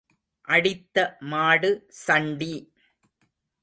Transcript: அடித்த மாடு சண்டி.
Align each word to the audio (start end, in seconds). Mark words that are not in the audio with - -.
அடித்த 0.47 0.97
மாடு 1.31 1.71
சண்டி. 2.03 2.53